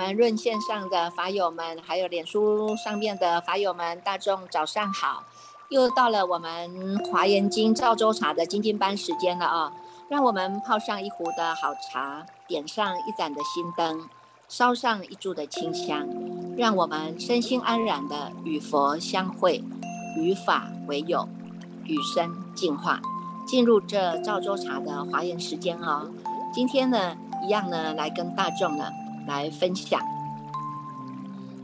[0.00, 5.24] 我们润线上的法友们，还有脸书上面的法友们，大众早上好！
[5.68, 9.70] 又到了我们华严经赵州茶的精进班时间了啊！
[10.08, 14.08] 让我们泡上一壶的好茶，点上一盏的心灯，
[14.48, 16.08] 烧上一柱的清香，
[16.56, 19.62] 让我们身心安然的与佛相会，
[20.16, 21.28] 与法为友，
[21.84, 23.02] 与生进化，
[23.46, 26.10] 进入这赵州茶的华严时间哦。
[26.54, 27.14] 今天呢，
[27.44, 28.90] 一样呢，来跟大众呢。
[29.26, 30.00] 来分享，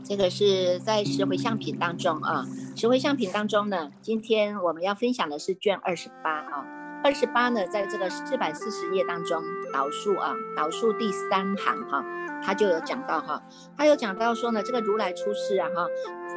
[0.03, 6.65] 这个是在十回相品当中啊，十回相品当中呢，今天我们要分享的是卷二十八啊，
[7.03, 9.43] 二十八呢，在这个四百四十页当中
[9.73, 12.05] 导数啊，导数第三行哈，
[12.41, 13.43] 他就有讲到哈，
[13.75, 15.87] 他有讲到说呢，这个如来出世啊哈，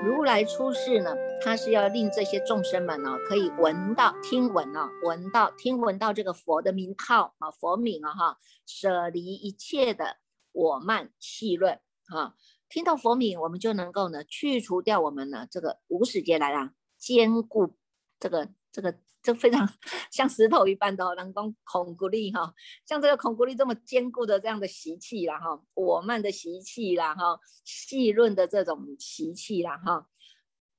[0.04, 1.14] 如来出世呢，
[1.44, 10.16] 他是要令这些众生们呢，可以闻到、听闻啊，闻到、听闻到这个佛的名号啊，佛名啊哈，舍离一切的。
[10.60, 11.80] 我慢细论
[12.14, 12.34] 啊，
[12.68, 17.78] 听到佛名，我们就能够呢去除掉我们呢这个无始劫来啊坚固
[18.18, 19.66] 这个这个这非常
[20.10, 22.52] 像石头一般的能够恐孤力哈，
[22.84, 30.06] 像这个恐孤力这么坚固的这样的习气啦哈，我慢的习气啦哈，细论的这种习气啦哈，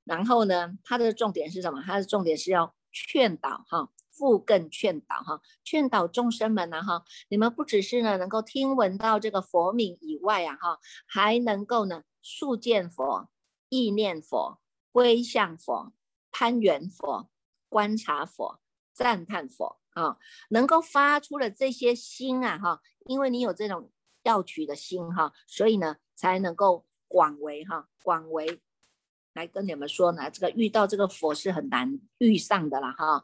[0.04, 1.82] 然后呢，它的重点是什么？
[1.84, 3.90] 它的重点是要劝导哈。
[4.22, 13.32] 复更劝导哈，劝导众生们呢哈，你们不只是呢能够听闻到这个佛名以外啊哈，还能够呢速见佛、
[13.70, 14.60] 意念佛、
[14.92, 15.94] 归向佛、
[16.32, 17.32] 攀缘佛、
[17.68, 18.60] 观察佛、
[18.94, 28.62] 赞叹佛啊，能够发出了这些心啊哈，因为你有这种要取的心哈，所以呢才能够广为哈广为。
[29.34, 33.24] 来跟你们说呢，这个遇到这个佛是很难遇上的了哈，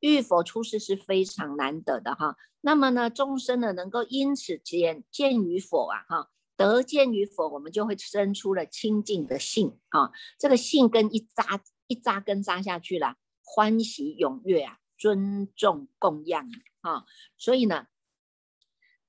[0.00, 2.36] 遇佛出世是非常难得的哈。
[2.60, 10.12] 那么呢，众生呢能够因此见见于佛啊哈，得见于佛，我们就会生出了清净的性啊。
[10.38, 16.48] 这个性根一扎一扎根扎下去了，欢喜踊跃啊，尊重供养
[16.82, 17.04] 啊。
[17.36, 17.88] 所以呢，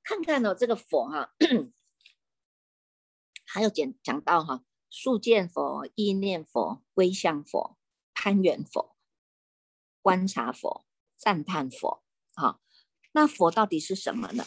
[0.04, 1.36] 看看呢这个佛哈，
[3.46, 4.64] 还有讲讲到哈。
[4.90, 7.78] 速见佛、意念佛、归向佛、
[8.14, 8.96] 攀缘佛、
[10.02, 10.86] 观察佛、
[11.16, 12.60] 赞叹佛，好，
[13.12, 14.46] 那佛到底是什么呢？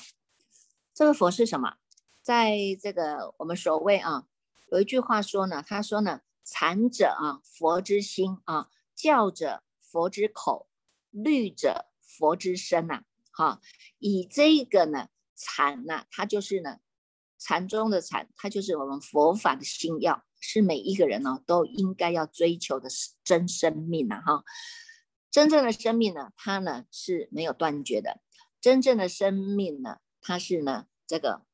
[0.93, 1.77] 这个佛是什么？
[2.23, 4.27] 在这个我们所谓啊，
[4.71, 10.69] 有一句话说呢，他说呢，禅者啊，佛之心啊；教者佛之口；
[11.11, 13.05] 律者佛之身呐。
[13.31, 13.61] 哈，
[13.99, 16.81] 以这个呢，禅呐，它就是呢，
[17.39, 20.25] 禅中的禅，它就是我们佛法的心要。
[20.43, 22.89] 是每一个人呢都应该要追求的
[23.23, 24.45] 真生命呐哈，
[25.31, 28.21] 真正的生命呢，它呢是没有断绝的，
[28.61, 31.47] 真正的生命呢，它是呢这个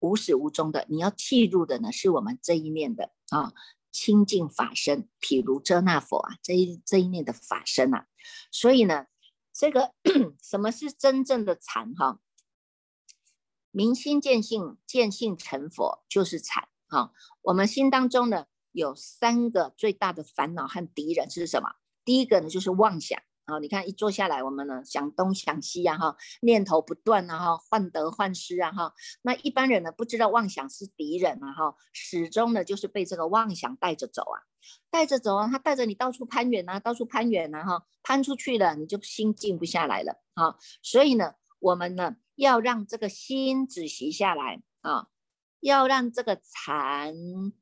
[0.00, 0.86] 无始无终的。
[0.88, 3.52] 你要记入的呢，是我们这一念的啊
[3.92, 8.06] 清净法身，譬如遮那佛啊，这一这一念的法身呐。
[8.50, 9.06] 所以呢，
[9.52, 9.94] 这个
[10.42, 12.20] 什么是真正的禅哈？
[13.70, 16.68] 明心见性，见性成佛，就是禅。
[16.90, 17.12] 好，
[17.42, 21.68] 我们心当中呢有三个最大的烦恼和敌人是什么？
[22.02, 28.94] 第一个呢就是妄想啊，你看一坐下来，我们呢想东想西呀哈，念头不断啊哈，患得患失啊哈。
[29.20, 34.40] 那一般人呢不知道妄想是敌人啊哈，始终呢就是被这个妄想带着走啊，
[34.90, 40.56] 带着走啊，他带着你到处攀援啊，到处攀援啊哈，攀出去了你就心静不下来了啊。
[40.82, 45.08] 所以呢，我们呢要让这个心止息下来啊。
[45.60, 47.14] 要让这个禅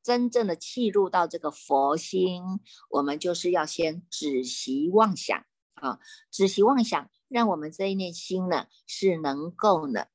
[0.02, 2.42] 真正的契入到这个佛心，
[2.90, 5.98] 我们就是要先止息妄想啊，
[6.30, 10.06] 止息妄想，让我们这一念心呢是能够呢，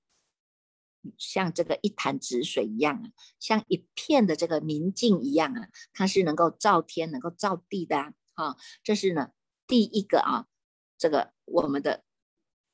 [1.18, 8.58] 像这个一潭止水一样啊，像一片的这个明镜一样啊，它是能够照天、能够照地的啊。
[8.84, 9.32] 这是呢
[9.66, 10.46] 第一个啊，
[10.98, 12.04] 这个我们的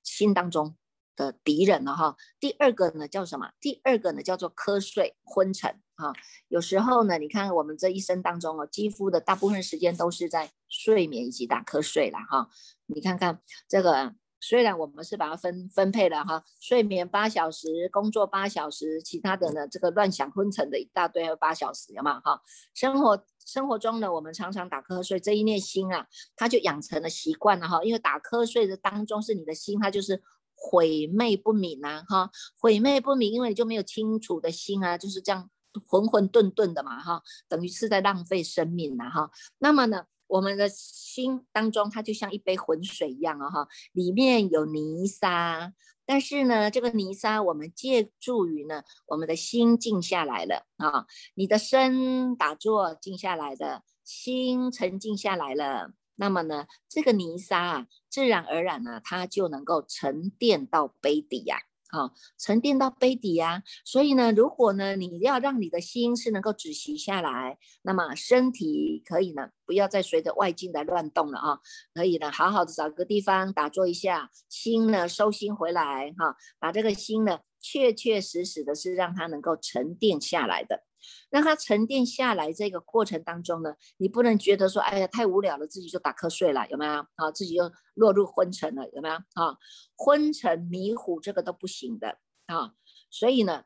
[0.04, 0.76] 心当中。
[1.18, 3.50] 的敌人了哈，第二个呢叫什么？
[3.60, 6.14] 第二个呢叫做瞌睡昏沉哈。
[6.48, 12.48] 有时候呢，你看我们这一生当中哦，肌肤的大部分时间都是在睡眠以及打瞌睡了哈。
[12.86, 22.40] 你看看这个，虽然我们是把它分分配了哈，睡眠八小时，工作八小时，其他的呢这个乱想昏沉的一大堆八小时，有吗哈？
[22.76, 26.06] 生活生活中呢，我们常常打瞌睡，这一念心啊，
[26.36, 27.84] 它就养成了习惯了哈。
[27.84, 30.22] 因为打瞌睡的当中是你的心，它就是。
[30.60, 35.48] 悔昧不敏呐，哈，悔昧不敏，因为你就没有清楚的心啊，就是这样
[35.86, 39.30] 混混沌沌的嘛，哈，等于是在浪费生命呐，哈。
[39.60, 45.72] 那么呢，我们的心当中，它就像一杯浑水一样啊，哈，里面有泥沙，
[46.06, 51.06] 但是呢，这个泥沙我们借助于呢，我们的心静下来了啊，
[51.36, 61.58] 你的身打坐静下来的心沉静下来了，那么呢，这个泥沙啊，自然而然呢，它就能够沉淀到杯底呀。
[61.92, 71.60] 啊，沉淀到杯底呀，所以呢，如果呢，你要让你的心是能够止息下来，那么身体可以呢，不要再随着外境来乱动了啊，
[71.94, 80.87] 可以呢，好好的找个地方打坐一下，心呢收心回来哈，把这个心呢，确确实实的是让它能够沉淀下来的。
[81.30, 87.06] 让它沉淀下来，这个过程当中呢，你不能觉得说，哎呀，太无聊了，自己就打瞌睡了，有没有？
[87.16, 89.16] 啊，自己又落入昏沉了，有没有？
[89.16, 89.58] 啊，
[89.96, 92.74] 昏沉迷糊，这个都不行的啊。
[93.10, 93.64] 所以呢，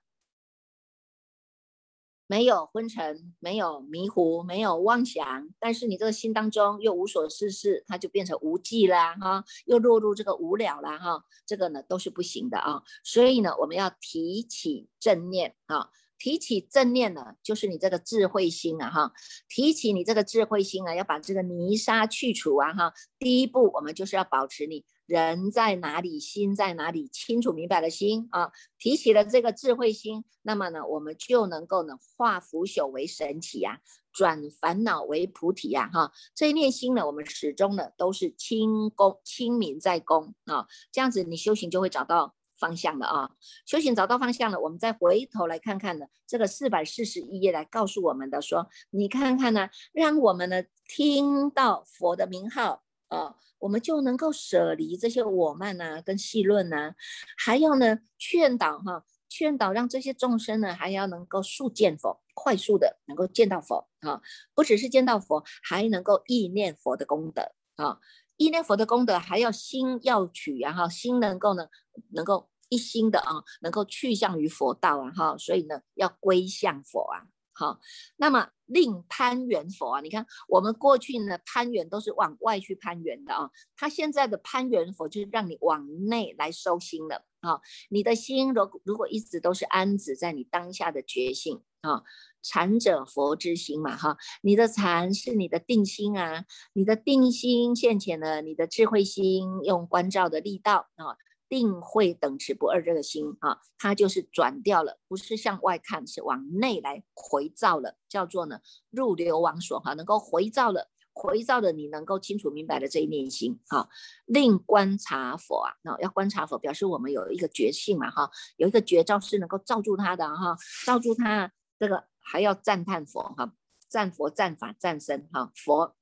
[2.28, 12.82] 没有昏沉，没有迷糊，没有妄想，但是你这个心当中又无所事事，它就变成无记啦，哈，又落入这个无聊啦，哈，这个呢都是不行的啊。
[13.04, 15.90] 所以呢，我们要提起正念啊。
[16.22, 19.12] 提起正念呢，就是你这个智慧心啊，哈！
[19.50, 22.94] 提起你这个智慧心啊，要把这个泥沙去除啊，哈！
[23.18, 28.52] 第一步，我们就是要保持你人在哪里，心在哪里，清楚明白的心啊。
[28.78, 33.82] 提起了这个智慧心，那么呢，我们就能够呢，化腐朽为神奇呀，
[34.14, 36.12] 转烦恼为菩提呀，哈！
[36.36, 42.36] 这一念心呢，我们始终呢都是清功清明在功啊，这样子你修行就会找到。
[42.62, 43.32] 方向了啊，
[43.66, 56.94] 修行找到方向了，我们再回头来看看呢，这个四百四十一页来告诉我们的说，你看看呢，让我们呢听到佛的名号啊，我们就能够舍离这些我慢呐跟细论呐，
[57.36, 64.22] 还要呢劝导哈，劝导让这些众生呢还要能够速见佛，快速的能够见到佛啊，
[64.54, 67.98] 不只是见到佛，还能够意念佛的功德啊。
[68.42, 71.68] 依念佛的功德，还要心要取，然后心能够呢，
[72.10, 77.22] 能够一心的啊，能够去向于佛道啊，哈，所以呢，要归向佛啊，
[77.54, 77.80] 好，
[78.18, 87.24] 那么令攀缘佛啊，你看我们过去呢攀缘都是往外去攀缘的啊，他现在的攀缘佛就是让你往内来收心了。
[87.42, 92.04] 啊，你的心如如果一直都是安止在你当下的觉性啊。
[92.44, 96.44] 禅者佛之心嘛，哈，你的禅是你的定心啊，
[96.74, 101.18] 你的定心现前了，你的智慧心用关照的力道啊，
[101.48, 113.90] 定慧等持不二这个心啊，它就是转掉了，不是向外看，是往内来回照了，叫做呢入流王所哈，能够回照了，回照的你能够清楚明白的这一念心哈，
[114.26, 120.56] 令观察佛啊，那要观察佛，表示我们有一个觉性嘛哈，有一个觉照是能够照住他的哈，
[120.86, 122.06] 照住他这个。
[122.24, 123.56] 还要赞叹佛哈，
[123.90, 125.96] 赞佛赞法赞身哈，佛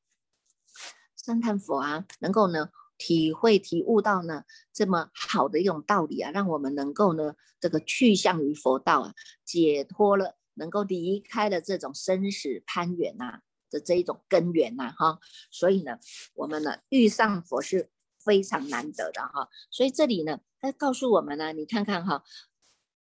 [1.15, 9.13] 赞叹佛啊，能够呢体会体悟到呢这么好的一种道理啊，让我们能够呢这个去向于佛道啊，
[9.45, 15.19] 解脱了，能够离开了这种生死攀缘呐的这一种根源呐哈，
[15.51, 15.97] 所以呢，
[16.35, 17.89] 我们呢遇上佛是
[18.23, 22.23] 非常难得的哈，所以这里呢，他告诉我们呢，你看看哈。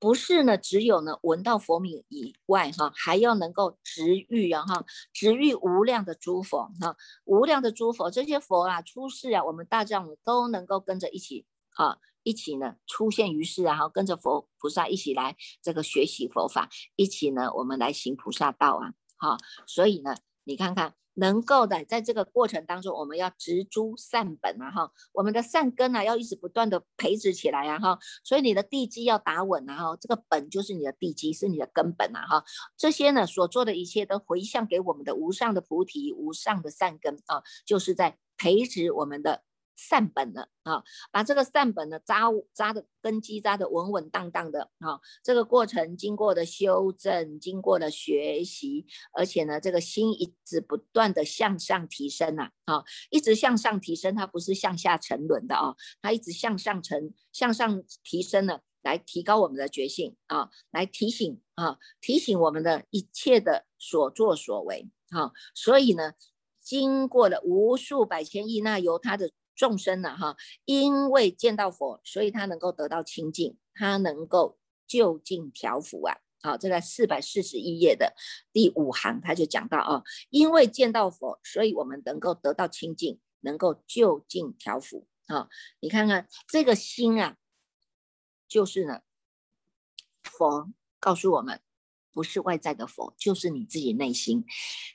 [0.00, 20.14] 不是呢，只有呢闻到佛名以外哈，还要能够直遇啊哈，直遇无量的诸佛哈，无量的诸佛，这些佛啊出世啊，我们大丈夫都能够跟着一起啊，一起呢出现于世啊，哈，跟着佛菩萨一起来这个学习佛法，一起呢我们来行菩萨道啊，哈，所以呢，
[20.48, 20.94] 你看看。
[21.20, 32.44] 能够的，在这个过程当中，我们要植株善本啊，哈，我们的善根啊，要一直不断的培植起来啊，哈，所以你的地基要打稳啊，哈，这个本就是你的地基，是你的根本啊，哈，
[32.76, 39.42] 这些呢所做的一切都回向给我们的无上的菩提、无上的善根啊，就是在培植我们的。
[39.78, 40.82] 善本了啊，
[41.12, 66.14] 把这个善本呢扎扎的根基扎的稳稳当当的啊，这个过程经过的修正，经过的学习，而且呢，这个心一直不断的向上提升呐，啊，一直向上提升，它不是向下沉沦的啊，它一直向上沉，向上提升呢，来提高我们的觉性啊，来提醒啊，提醒我们的一切的所作所为啊，所以呢，
[66.60, 69.30] 经过了无数百千亿那由他的。
[69.58, 76.18] 众生呢，哈，因为见到佛，所以他能够得到清净，他能够就近调伏啊。
[76.40, 78.14] 好，这在四百四十一页的
[78.52, 85.48] 第五行，他就讲到啊，因为见到佛，所以我们能够得到清净，能够就近调伏啊。
[85.80, 87.36] 你看看这个心啊，
[88.46, 89.00] 就是呢，
[90.22, 91.60] 佛告诉我们。
[92.18, 94.44] 不是外在的佛，就是你自己内心。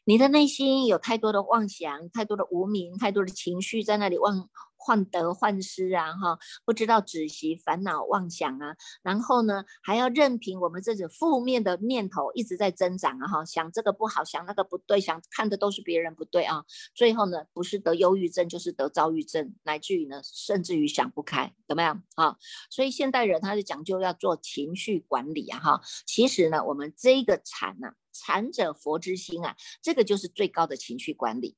[0.04, 4.50] 你的内心有太多的妄想，太多的无名，太多的情绪在那里妄
[4.86, 22.36] 患得患失啊，哈，不知道止息烦恼妄想啊，然后呢，还要任凭我们这种负面的念头一直在增长啊，哈，想这个不好，想那个不对，想看的都是别人不对啊，最后呢，不是得忧郁症，就是得躁郁症，乃至于呢，甚至于想不开，怎么样啊？
[22.70, 31.56] 所以现代人他是讲究要做情绪管理啊，哈，其实呢，我们这个禅呢，禅者佛之心啊，这个就是最高的情绪管理。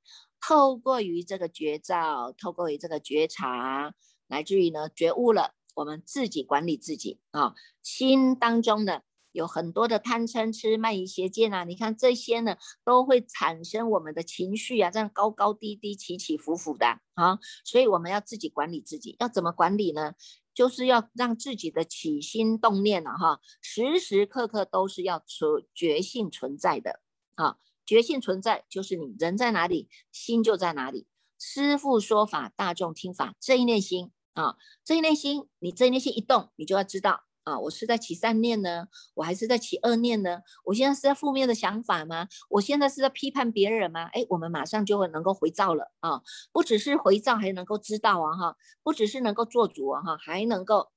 [0.47, 3.95] 透过于这个觉照，透过于这个觉察，
[4.27, 7.55] 乃至于呢觉悟了，我们自己管理自己啊。
[7.81, 16.85] 心当中呢有很多的贪嗔痴慢疑邪见啊，你看这些呢都会产生我们的情绪啊，这样高高低低、起起伏伏的
[17.15, 17.39] 啊。
[17.63, 20.13] 所以我们要自己管理自己，要怎么管理呢？
[20.53, 26.99] 就是要让自己的起心动念呢，哈，时时刻刻都是要存觉性存在的
[27.33, 27.57] 啊。
[27.85, 31.07] 觉性存在，就是你人在哪里，心就在哪里。
[31.37, 40.39] 师父说法，大众听法，这一念心啊，这一念心，你这一念心一动，你就要知道啊，我是在起善念呢，我还是在起恶念呢？
[40.63, 42.27] 我现在是在负面的想法吗？
[42.49, 44.05] 我现在是在批判别人吗？
[44.13, 46.21] 哎，我们马上就会能够回照了啊！
[46.51, 50.91] 不只是回照，还能够知道啊哈，不只是能够做主啊哈，还能够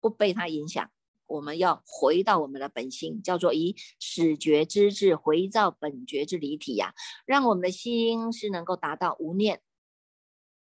[0.00, 0.90] 不被他影响。
[1.34, 6.94] 我们要回到我们的本心，叫做以始觉之智回照本觉之离体呀，
[7.26, 9.60] 让我们的心是能够达到无念，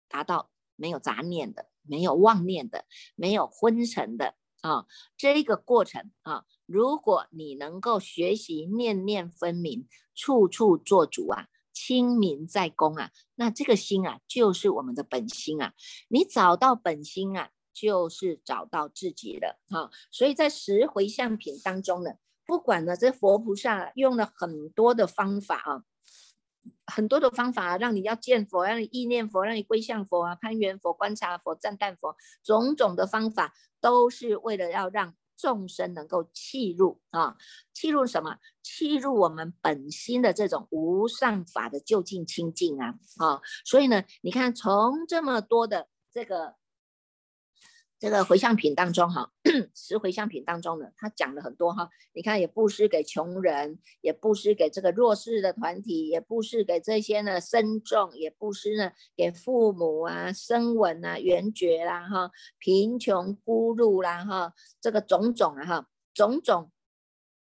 [0.09, 4.87] 达到没有杂念的，没有妄念的，没有昏沉的啊。
[5.17, 15.75] 这个过程啊，如果你能够学习念念分明，处处做主啊，清明在公啊，那这个心啊，就是我们的本心啊。
[16.09, 17.51] 你找到本心啊。
[17.75, 22.11] 就是找到自己的哈，所以在十回向品当中呢，
[22.47, 25.85] 不管呢这佛菩萨用了很多的方法啊，
[26.87, 32.15] 很多的方法让你要见佛，让你意念佛，让你归向佛啊，攀缘佛、观察佛、赞叹佛，
[32.45, 37.37] 种种的方法都是为了要让众生能够契入啊，
[37.73, 38.37] 契入什么？
[38.63, 43.41] 契入我们本心的这种无上法的究竟清净啊啊！
[43.65, 46.57] 所以呢，你看从这么多的这个。
[48.03, 49.31] 这个回向品当中，哈，
[49.77, 51.89] 十回向品当中呢，他讲了很多哈。
[52.13, 66.73] 你看，也布施给穷人，也布施给这个弱势的团体，也布施给这些呢僧众，也布施呢给父母啊、声闻啊、缘觉啦，哈，贫穷孤陋啦，哈，这个种种啊，哈，种种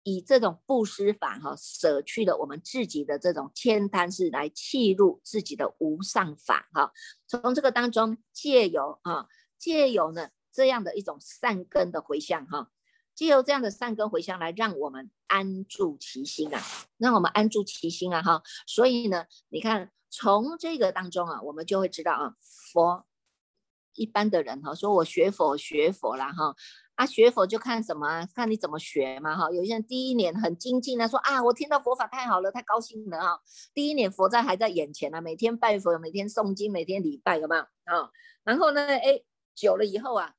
[0.05, 6.93] 以这种布施法哈，舍去了我们自己的这种千贪是来契入自己的无上法哈。
[7.26, 9.26] 从这个当中借由啊，
[9.59, 10.29] 借由呢。
[10.57, 12.71] 这样的一种善根的回向哈，
[13.15, 16.63] 借由这样的善根回向来让我们安住其心啊，
[16.97, 18.43] 让我们安住其心啊哈。
[18.67, 23.07] 所以呢，你看从这个当中啊，我们就会知道啊，佛
[23.93, 26.57] 一般的人哈，说我学佛学佛啦哈，
[26.95, 29.51] 啊学佛就看什么啊，看你怎么学嘛哈。
[29.51, 33.41] 有些人第一年很精进的说啊，我听到佛法太好了，太高兴了哈。
[33.75, 38.11] 第一年佛在还在眼前呢，每天拜佛，每天诵经，每天礼拜，有没有啊？
[38.43, 39.23] 然后呢，哎，
[39.55, 40.33] 久了以后啊。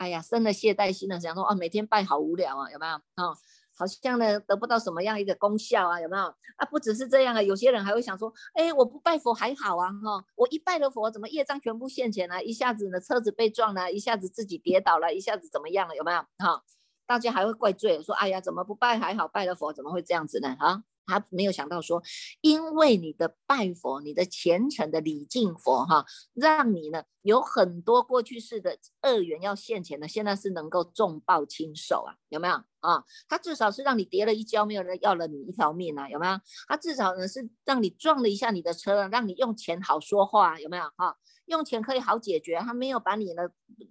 [0.00, 2.94] 哎呀，生了懈怠心了，想说哦，每天拜好无聊啊，有没有？
[3.22, 3.36] 哦，
[3.76, 6.24] 好像呢得不到什么样一个功效啊，有没有？
[6.56, 12.42] 啊，不只是这样啊，有些人还会想说，哎，我不拜佛还好啊，哈，我一拜了佛，怎么业障全部现前了？
[12.42, 15.94] 一下子呢车子被撞了，一下子自己跌倒了，一下子怎么样了？
[15.94, 16.20] 有没有？
[16.38, 16.62] 哈，
[17.06, 20.56] 大家还会怪罪，说，哎呀，怎么不拜还好，拜了佛怎么会这样子呢？
[20.58, 20.82] 哈。
[21.10, 22.00] 他没有想到说，
[22.40, 33.04] 因为你的拜佛，你的虔诚的礼敬佛，哈，让你呢有很多过去式的恶缘要现前的，现在是能够重报轻受啊，有没有啊？
[33.28, 36.38] 他至少是让你跌了一跤，没有人要了你一条命啊，有没有？
[36.68, 40.84] 他至少呢是让你撞了一下你的车，让你用钱好说话，有没有？
[40.96, 43.50] 哈，用钱可以好解决，他没有把你的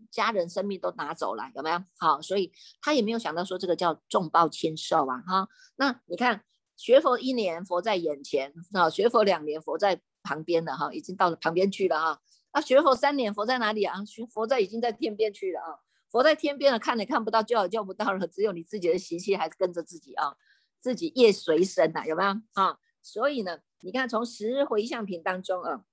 [0.09, 1.83] 家人生命都拿走了，有没有？
[1.97, 6.43] 好，所以他也没有想到说这个叫重报轻受啊，哈，那你看。
[6.79, 12.21] 学佛一年，佛在眼前啊；学佛两年，佛在旁边了哈，已经到了旁边去了哈。
[12.53, 14.05] 那学佛三年，佛在哪里啊？
[14.05, 15.83] 学佛在已经在天边去了啊。
[16.09, 20.37] 佛在天边了，看也看不到，叫也叫不到了，只有你自己的习气还跟着自己啊，
[20.79, 22.79] 自己业随身呐，有没有啊？
[23.01, 25.83] 所以呢，你看从十回向品当中啊。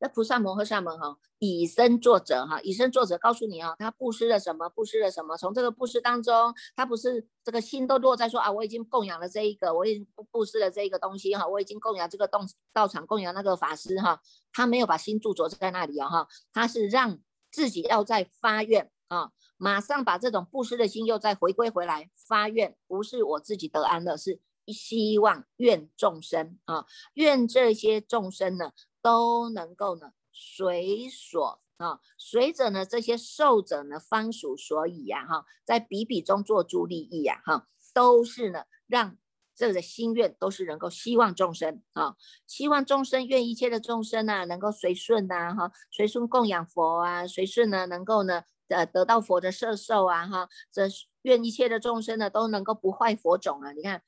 [0.00, 5.36] 那菩萨摩诃萨门哈，以身作则哈，以身作则，告诉你啊，他布施了什么，布施了什么。
[5.36, 14.20] 从这个布施当中，他不是这个心都落在说啊，我已经供养了这一个，我已经布施了这一个东西哈，我已经供养这个洞道场，供养那个法师哈，
[14.52, 17.18] 他没有把心驻着在那里啊哈，他是让
[17.52, 24.40] 自己要在发愿啊，马上把这种布施的心又再回归回来发愿，不是我自己得安乐，是
[24.72, 28.72] 希望愿众生啊，愿这些众生呢。
[29.02, 39.16] 都能够呢随所啊，随着呢这些受者呢方属所以呀哈，在比比中做助利益呀哈，都是呢让
[39.56, 42.14] 这个心愿都是能够希望众生啊，
[42.46, 50.82] 希望众生愿一切的众生呢能够随顺呐哈，随顺供养佛啊，随顺呢能够呢呃得到佛的摄受啊哈，这
[51.22, 54.02] 愿一切的众生呢都能够不坏佛种啊，你看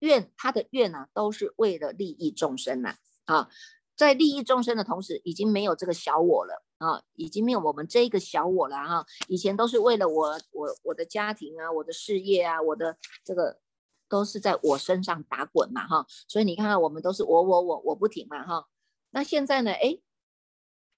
[0.00, 3.48] 愿他的愿呢都是为了利益众生呐啊。
[3.96, 9.04] 在利益众生的同时，已经没有这个小我了啊，已经没有我们这个小我了哈。
[9.26, 13.58] 以前都是为了我、我、我的家庭啊，我的事业啊，我的这个
[14.08, 16.06] 都是在我身上打滚嘛哈。
[16.28, 18.68] 所以你看看，我们都是我、我、我、我不停嘛哈。
[19.10, 19.72] 那现在呢？
[19.72, 19.98] 哎，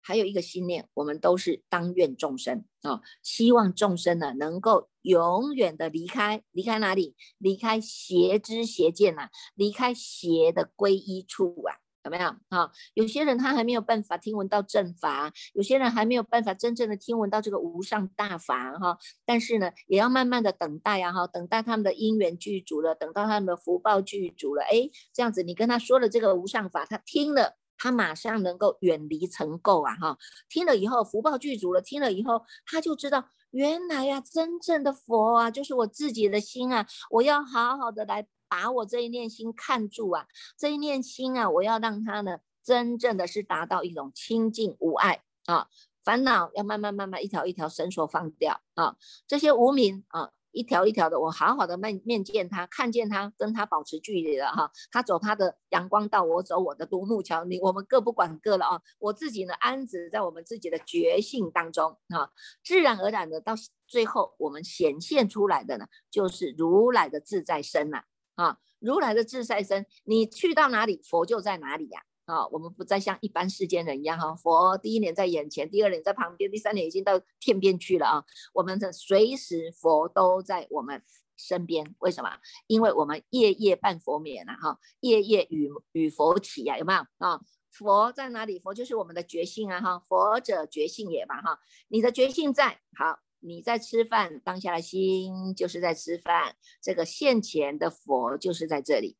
[0.02, 7.14] 还有一个信念，我们都是当愿众生啊，希望众生呢能够永远的离开，离开哪里？
[7.38, 11.76] 离开邪知邪见呐，离开邪的皈依处啊。
[12.02, 12.72] 有没有啊？
[12.94, 18.96] 有些人他还没有办法听闻到正法，有些人还没有办法真正的听闻到这个无上大法哈。
[19.26, 30.18] 但是呢，也要慢慢的等待呀哈，等待他们的因缘具足了，等到他们的福报具足了，哎，这样子你跟他说了这个无上法，他听了，他马上能够远离尘垢啊哈。
[30.48, 38.28] 听了以后福报具足了，听了以后他就知道，原来呀，真正的佛啊，就是我自己的心啊，我要好好的来。
[38.50, 40.26] 把我这一念心看住啊，
[40.58, 45.68] 这一念心啊，我要让它呢，真正的是达到一种清净无碍啊，
[46.02, 48.96] 烦恼要慢慢慢慢一条一条绳索放掉啊，
[49.28, 62.30] 这些无名啊，一条一条的，我好好的面面见他，看见他，跟他保持距离了哈，他走他的阳光道，我走我的独木桥，你我们各不管各了啊，我自己呢安止在我们自己的觉性当中啊，
[62.64, 63.54] 自然而然的到
[63.86, 68.02] 最后我们显现出来的呢，就是如来的自在身呐。
[68.36, 72.00] 啊，如来的自在身，你去到哪里，佛就在哪里呀！
[72.30, 78.24] 啊我们不再像一般世间人一样哈，佛第一年在眼前，第二年在旁边，第三年已经到天边去了啊！
[78.54, 81.02] 我们的随时佛都在我们
[81.36, 82.30] 身边，为什么？
[82.66, 87.40] 因为我们夜夜伴佛眠呐，哈，夜夜与与佛起呀，有没有啊？
[87.70, 88.58] 佛在哪里？
[88.58, 93.20] 佛就是我们的觉性啊，哈，佛者觉性也嘛，哈，你的觉性在，好。
[93.42, 96.56] 你在吃饭，当下的心就是在吃饭。
[96.82, 99.16] 这个现前的佛就是在这里。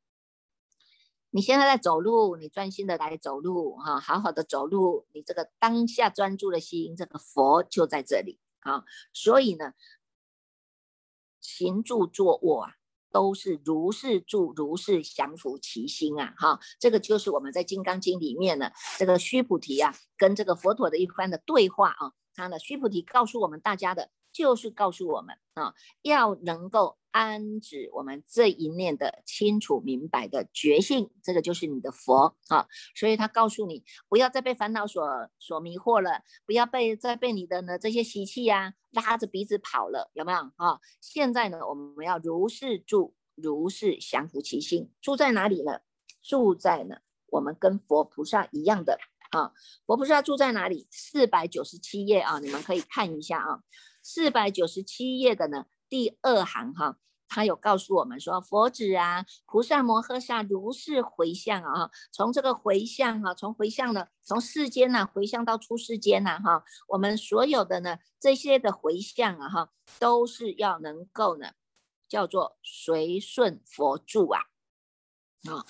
[1.33, 5.07] 你现在在走路，你专心的来走路，哈，好好的走路。
[5.13, 8.85] 你这个当下专注的心，这个佛就在这里啊。
[9.13, 9.75] 所以呢，
[11.41, 12.73] 行住坐卧啊，
[13.13, 16.59] 都是如是住，如是降伏其心啊，哈。
[16.81, 22.13] 这个就是我们在《金刚经》里面呢，这个须菩提啊，跟这个佛陀的一番的对话啊。
[22.35, 32.67] 他呢，须菩提告诉我们大家的，就是告诉我们啊，要能够安止我们这一念的清楚明白的觉性，这个就是你的佛啊。
[32.95, 35.05] 所以他告诉你，不要再被烦恼所
[35.39, 40.81] 所迷惑了，不要被再被你的呢这些习气呀拉着鼻子跑了，有没有啊？
[41.01, 45.81] 现在呢，我们要如是住，如是降伏其心，住在哪里呢？
[46.23, 48.99] 住在呢，我们跟佛菩萨一样的。
[49.31, 49.53] 啊，
[49.87, 50.89] 佛菩萨住在哪里？
[50.91, 53.63] 四百九十七页啊，你们可以看一下啊。
[54.13, 69.71] 四百九十七页的呢，第二行哈，他有告诉我们说，佛子啊，菩萨摩诃萨如是回向啊，从这个回向哈，从回向呢，从世间呢回向到出世间呐哈，我们所有的呢这些的回向啊哈，
[70.01, 71.53] 都是要能够呢，
[72.09, 74.41] 叫做随顺佛住啊，
[75.49, 75.65] 啊，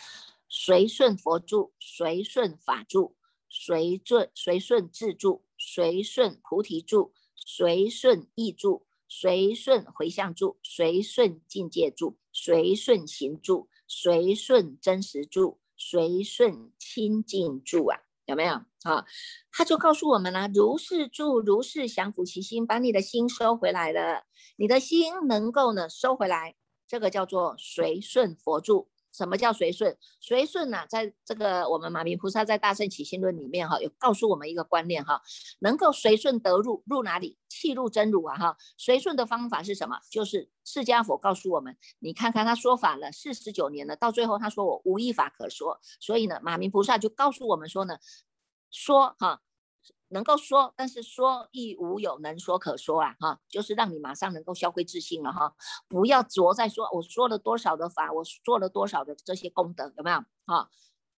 [0.49, 3.19] 随顺佛住，随顺法住。
[3.53, 7.13] 随顺随顺自助，随顺菩提住，
[7.45, 19.05] 随顺意住，随顺回向住，随顺境界住，随顺行住，随顺真实住，随顺清净住啊，有没有啊？
[19.51, 24.25] 他就告诉我们了，如是住，如是降伏其心，把你的心收回来了，
[24.57, 26.55] 你的心能够呢收回来，
[26.87, 28.90] 这个叫做随顺佛住。
[29.21, 29.95] 什么叫随顺？
[30.19, 35.21] 随顺呢，在这个我们马明菩萨在《大圣起心论》里面哈，有告诉我们一个观念哈，
[35.59, 37.37] 能够随顺得入，入哪里？
[37.51, 38.57] 气入真如啊哈。
[38.79, 39.99] 随顺的方法是什么？
[40.11, 47.99] 就是释迦佛告诉我们，你看看他说法了四十九年了，到最后他说我无一法可说，所以呢，马明菩萨就告诉我们说呢，
[48.71, 49.43] 说哈。
[50.11, 55.55] 能够说，但是说亦无有能说可说啊，哈，就是让你马上能够消费自信了哈，
[55.89, 60.69] 不要着在说我说了多少的法，我做了多少的这些功德，有没有啊？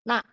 [0.03, 0.23] 那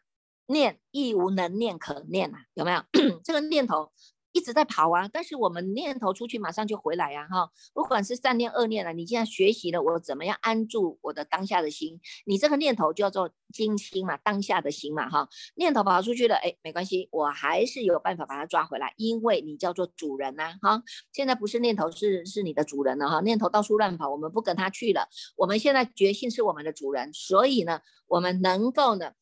[0.46, 2.82] 念亦无能念可念啊，有没有？
[3.24, 3.92] 这个念头
[4.32, 29.12] 一直在跑啊，但是我们念头出去马上就回来呀，哈，不管是善念恶念了，你现在学习了我怎么样安住我的当下的心，你这个念头叫做精心嘛，当下的心嘛，哈，念头跑出去了，哎，没关系，我还是有办法把它抓回来，因为你叫做主人呐，哈，现在不是念头是是你的主人了，哈，念头到处乱跑，我们不跟他去了，我们现在决心是我们的主人，所以呢，我们能够呢。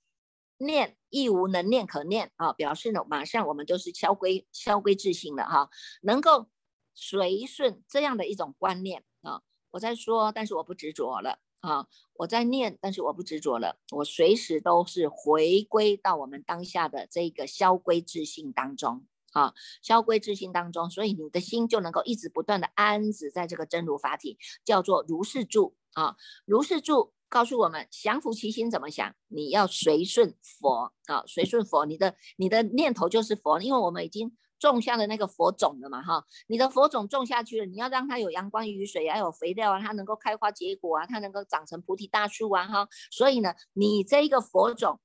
[0.59, 5.71] 念亦无能念可念啊，表示呢，马上我们就是消归消归自性了哈，
[6.03, 6.49] 能够
[6.95, 9.43] 随顺这样的一种观念啊。
[9.71, 27.13] 我在说，但是我不执着了啊，我在念，但是我不执着了，我随时都是回归到我们当下的这个消归自性当中啊，消归自性当中，所以你的心就能够一直不断的安止在这个真如法体，叫做如是住啊，如是住。
[27.29, 29.15] 告诉我们降伏其心怎么想？
[29.29, 36.25] 你要随顺佛啊，随顺佛，你的你的念头就是佛，因为我们已经种下了那个佛种了嘛哈。
[36.47, 42.89] 你的佛种种下去了，你要让它有阳光雨水，要有肥料啊，它能够开花结果啊，它能够长成菩提大树啊哈。
[43.11, 44.99] 所以呢，你这一个佛种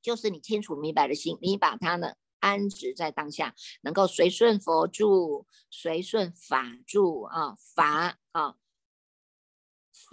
[0.00, 8.54] 就是你清楚明白的心，你把它呢安置在当下，能够随顺佛住，随顺法住啊，法啊。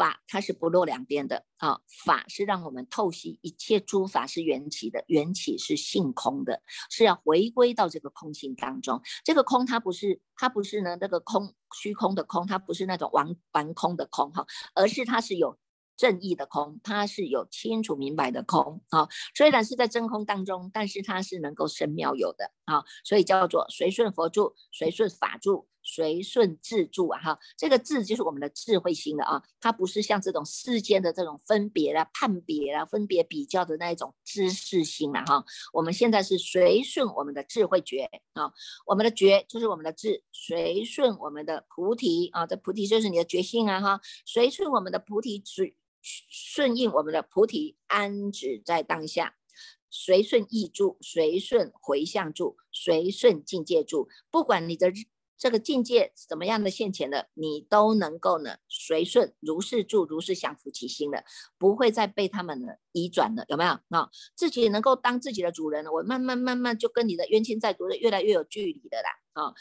[0.02, 9.00] 法它是不落两边的啊，法是让我们透析一切诸法是缘起的，缘起是性空的，是要回归到这个空性当中。
[9.24, 15.56] 这个空它不是它不是呢那个空虚空的空，它不是那种玩玩空的空哈，而是它是有。
[15.98, 19.08] 正义的空，它是有清楚明白的空啊。
[19.36, 22.84] 虽然是在真空当中，但是它是能够生妙有的啊。
[23.04, 27.20] 所以叫做随顺佛住，随顺法住，随顺智住啊。
[27.20, 29.42] 哈，这个智就是我们的智慧心的啊。
[29.60, 35.44] 它不是像这种世间的这种分别啦、判别啦、分别比较的那一种知识心了哈。
[35.74, 38.52] 我们现在是随顺我们的智慧觉啊。
[38.86, 42.46] 我们的觉就是我们的智，随顺我们的菩提啊。
[42.46, 44.02] 这菩提就是你的觉性啊哈。
[44.26, 45.76] 随顺我们的菩提智。
[46.04, 49.36] 顺应我们的菩提安止在当下，
[49.92, 54.08] 随顺意住，随顺回向住，随顺境界住。
[54.32, 54.92] 不管你的
[55.38, 61.24] 这个境界怎么样的现前的，你都能够呢随顺如是住，如是降伏其心的，
[61.58, 63.72] 不会再被他们呢移转了，有没有？
[63.90, 69.54] 啊，自己能够当自己的主人了，我慢慢慢慢就跟你的冤亲债主越来越有距离的啦，啊，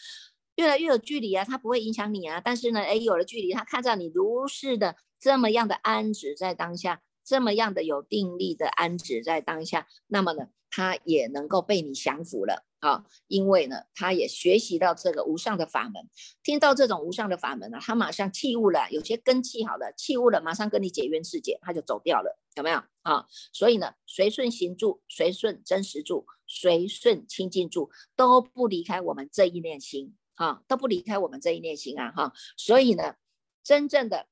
[0.57, 4.97] 越来越有距离啊，他不会影响你啊，但是呢，哎，有了距离，他看到你如是的。
[5.23, 13.05] 这么样的安止在当下，这么样的有定力的安止在当下，那么呢，他也能够被你降服了啊！
[13.29, 16.11] 因为呢，他也学习到这个无上的法门，
[16.43, 18.91] 听到这种无上的法门呢，他马上弃悟了。
[18.91, 23.25] 有些根气好了，弃悟了，马上跟你解冤释解，他就走掉了，有没有啊？
[23.53, 32.11] 所以呢，随顺行住，随顺真实住，随顺清净住，都不离开我们这一念心啊，都不离开我们这一念心啊！
[32.11, 33.15] 哈，所以呢，
[33.63, 34.27] 真正的。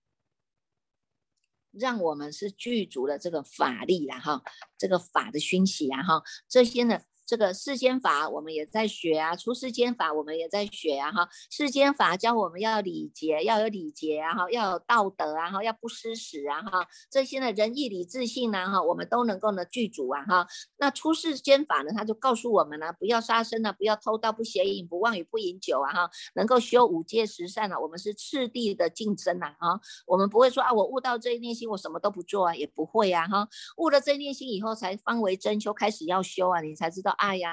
[1.78, 4.42] 让我们是具足了这个法力了哈，
[4.76, 7.00] 这个法的熏习然后，这些呢。
[7.28, 20.46] 这个世间法我们也在学啊，出世间法我们也在学啊，哈，世间法教我们要礼节，要有礼节啊，哈，要有道德啊，哈，要不失时啊，哈，这些呢仁义礼智信呢，哈，我们都能够呢具足啊，哈。
[20.78, 37.14] 那出世间法呢，他就告诉我们呢，不要杀生啊，不要偷盗，不邪淫，不妄语，不饮酒啊，哈，能够修五戒十善啊，我们是次第的竞争呐，啊，我们不会说啊，我悟到这一念心，我什么都不做啊，也不会啊，哈，悟了这一念心以后才方为真修，开始要修啊，你才知道。
[37.18, 37.52] 哎呀，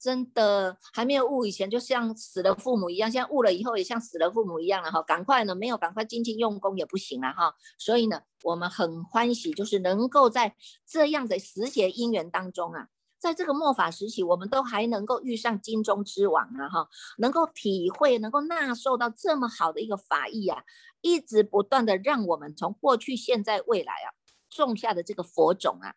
[0.00, 5.02] 真的还没有悟以前，就像死了父母一样；现在悟了以后，也像死了父母一样了哈。
[5.02, 7.54] 赶快呢，没有赶快精进用功也不行了哈。
[7.78, 12.88] 所以呢，我们很欢喜，就是能够在这样的时节因缘当中啊，
[13.18, 16.88] 在这个末法时期，我们都还能够遇上金钟之王啊哈，
[17.18, 20.64] 能够体会，能够纳受到这么好的一个法义啊，
[21.00, 24.10] 一直不断的让我们从过去、现在、未来啊，
[24.50, 25.94] 种下的这个佛种啊。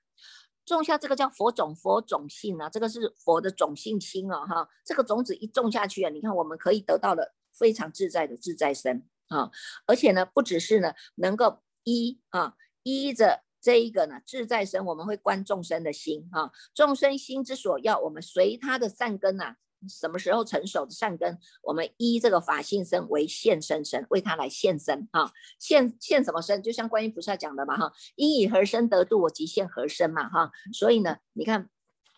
[0.65, 9.51] 种下这个叫佛种，佛种性啊，这个是佛的种性心啊，哈，这个种子一种下去啊，你看我们可以得到了非常自在的自在身啊，
[9.85, 19.55] 而且呢，不只是呢能够依啊依着这一个呢自在身，我们会观众生的心啊，众生心之所要，我们随他的善根呐。
[19.89, 26.61] 什么时候成熟的善根，我们依这个法性身为现身身，为他来现身啊，现现什么身？
[26.61, 30.51] 就像观音菩萨讲的嘛哈，因以何身得度，我即现何身嘛哈。
[30.73, 31.69] 所以呢，你看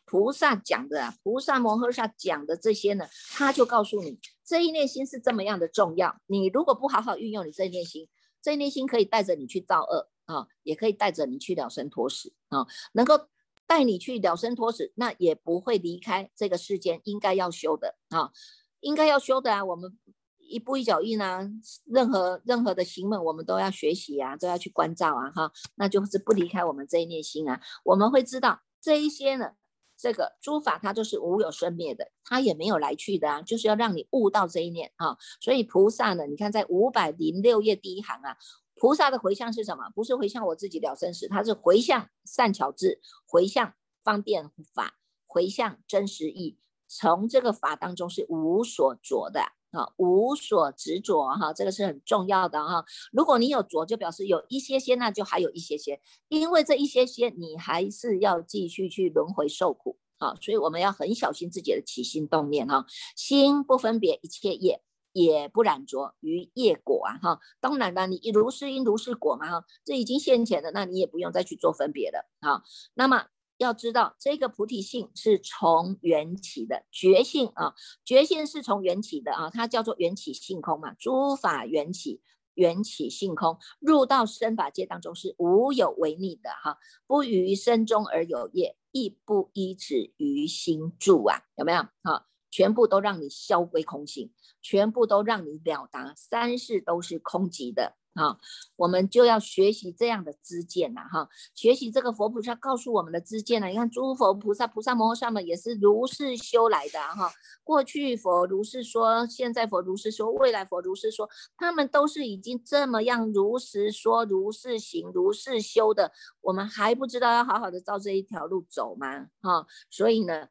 [0.05, 6.19] 菩萨讲的，啊菩萨摩诃萨讲的这些呢，他就告诉你，这一念心是这么样的重要。
[6.27, 8.07] 你如果不好好运用你这一念心，
[8.41, 13.27] 这一念心可以带着你去造恶啊，也可以带着你去了生脱死啊，能够。
[13.67, 18.31] 带你去了生脱死，那也不会离开这个世间应该要修的啊。
[18.79, 19.97] 应该要修的啊，我们
[20.37, 21.47] 一步一脚印啊，
[21.85, 29.51] 任何任何的行门我们都要学习啊，都要去关照啊，哈，那就是不离开我们这一念心啊，我们会知道这一些呢。
[29.99, 35.17] 这个诸法它都是无有生灭的，它也没有来去的啊，就是要让你悟到这一念啊。
[35.41, 38.37] 所以菩萨呢，你看在五百零六页第一行啊，
[38.79, 39.89] 菩萨的回向是什么？
[39.95, 46.57] 不是回向我自己了生死，它是回向善巧智，回向方便法，回向真实义。
[46.87, 52.85] 从这个法当中是无所着的啊，无所执着哈，这个是很重要的哈。
[53.11, 62.85] 如果你有着，就表示有一些些，那就还有一些些，因为这一些些你还是要继续去轮回受苦啊，所以我们要很小心自己的起心动念哈，
[63.17, 64.81] 心不分别一切业，
[65.25, 67.39] 也不染着于业果啊哈。
[67.59, 72.63] 当然了，你如是因如是果嘛哈，这已经现前的，那你也不用再去做分别了啊。
[72.93, 73.27] 那么。
[73.59, 77.73] 要知道，这个菩提性是从缘起的觉性啊，
[78.05, 82.21] 觉性是从缘起的啊，它叫做缘起性空嘛，诸法缘起，
[82.53, 86.77] 缘起性空，入到身法界当中是无有违逆的哈，
[87.07, 91.81] 不于身中而有业，亦不依止于心住啊，有没有？
[92.03, 94.31] 哈，全部都让你消归空性，
[94.61, 97.95] 全部都让你了达三世都是空寂的。
[98.17, 98.35] 啊，
[98.77, 103.67] 我们就要学习这样的知见呐，哈，学习这个佛菩萨告诉我们的知见呢。
[103.67, 107.31] 你看，诸佛菩萨、菩萨摩诃萨们也是如是修来的哈。
[107.63, 116.11] 过去佛如是说，现在佛如是说，未来佛如是说，他们都是已经这么样如实说、如是行、如是修的。
[116.41, 119.27] 我们还不知道要好好的照这一条路走吗？
[119.43, 120.47] 哈，所以呢，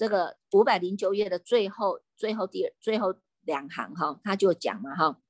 [0.00, 5.20] 这个五百零九页的最后、最后第最后两行哈，他就讲了哈。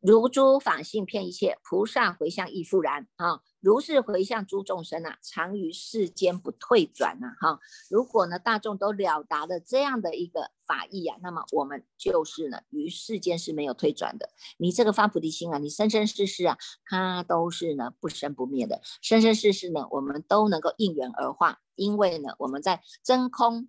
[0.00, 3.42] 如诸法性骗一切，菩萨回向亦复然啊！
[3.60, 7.60] 如是回向诸众生啊，常于世间不退转呐哈！
[7.88, 14.30] 如果呢大众都了达了这样的一个法义啊，那么我们就是呢于世间是没有退转的。
[14.56, 23.68] 你这个发菩提心啊，你生生世世啊，它都是呢不生不灭的，生生世世呢我们都能够应缘而化，因为呢我们在真空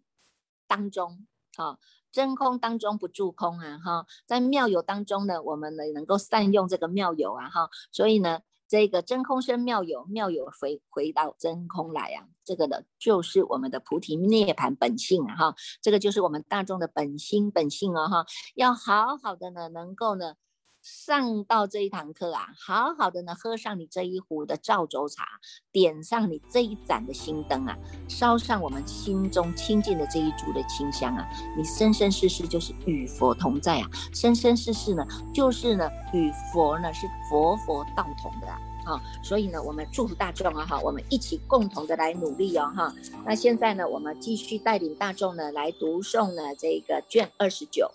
[0.67, 1.27] 当中
[1.57, 1.77] 啊。
[2.13, 20.35] 真空当中不住空啊，哈，在妙有当中呢，我们呢能够善用这个妙有啊，哈，所以呢，这个真空生妙有，妙有回回到真空来啊，这个呢就是我们的菩提涅槃本性啊，哈，这个就是我们大众的本心本性啊，哈，要好好的呢，能够呢。
[20.81, 25.23] 上到这一堂课啊，好好的呢，喝上你这一壶的赵州茶，
[25.71, 42.91] 点上你这一盏的心灯啊，烧上我们心中清净的这一烛的清香啊，你生生世世就是与佛同在啊，生生世世呢，就是呢与佛呢是佛佛道同的啊，所以呢，我们祝福大众啊，哈，我们一起共同的来努力哦，哈，
[43.23, 47.91] 那现在呢，我们继续带领大众呢来读诵呢这个卷二十九。